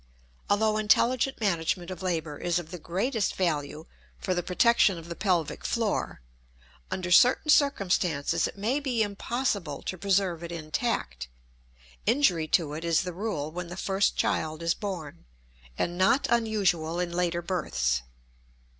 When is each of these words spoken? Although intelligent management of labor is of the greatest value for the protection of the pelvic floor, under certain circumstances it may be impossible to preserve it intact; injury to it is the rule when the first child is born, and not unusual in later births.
Although 0.49 0.77
intelligent 0.77 1.39
management 1.39 1.91
of 1.91 2.01
labor 2.01 2.39
is 2.39 2.57
of 2.57 2.71
the 2.71 2.79
greatest 2.79 3.35
value 3.35 3.85
for 4.17 4.33
the 4.33 4.41
protection 4.41 4.97
of 4.97 5.09
the 5.09 5.15
pelvic 5.15 5.63
floor, 5.63 6.21
under 6.89 7.11
certain 7.11 7.51
circumstances 7.51 8.47
it 8.47 8.57
may 8.57 8.79
be 8.79 9.03
impossible 9.03 9.83
to 9.83 9.99
preserve 9.99 10.41
it 10.41 10.51
intact; 10.51 11.27
injury 12.07 12.47
to 12.47 12.73
it 12.73 12.83
is 12.83 13.03
the 13.03 13.13
rule 13.13 13.51
when 13.51 13.67
the 13.67 13.77
first 13.77 14.15
child 14.17 14.63
is 14.63 14.73
born, 14.73 15.25
and 15.77 15.99
not 15.99 16.25
unusual 16.31 16.99
in 16.99 17.11
later 17.11 17.43
births. 17.43 18.01